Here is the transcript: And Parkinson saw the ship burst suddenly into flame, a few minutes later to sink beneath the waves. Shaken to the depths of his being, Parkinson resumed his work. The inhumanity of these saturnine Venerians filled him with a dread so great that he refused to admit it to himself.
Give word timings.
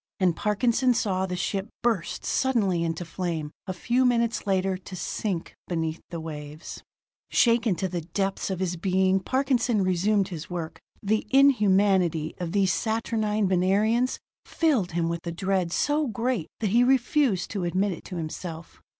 And 0.19 0.35
Parkinson 0.35 0.95
saw 0.95 1.27
the 1.27 1.35
ship 1.35 1.69
burst 1.83 2.25
suddenly 2.25 2.83
into 2.83 3.05
flame, 3.05 3.51
a 3.67 3.71
few 3.73 4.03
minutes 4.03 4.47
later 4.47 4.75
to 4.75 4.95
sink 4.95 5.53
beneath 5.67 6.01
the 6.09 6.19
waves. 6.19 6.81
Shaken 7.29 7.75
to 7.75 7.87
the 7.87 8.01
depths 8.01 8.49
of 8.49 8.61
his 8.61 8.77
being, 8.77 9.19
Parkinson 9.19 9.83
resumed 9.83 10.29
his 10.29 10.49
work. 10.49 10.79
The 11.03 11.27
inhumanity 11.29 12.33
of 12.39 12.51
these 12.51 12.73
saturnine 12.73 13.47
Venerians 13.47 14.17
filled 14.43 14.93
him 14.93 15.07
with 15.07 15.27
a 15.27 15.31
dread 15.31 15.71
so 15.71 16.07
great 16.07 16.47
that 16.61 16.71
he 16.71 16.83
refused 16.83 17.51
to 17.51 17.63
admit 17.63 17.91
it 17.91 18.03
to 18.05 18.15
himself. 18.15 18.81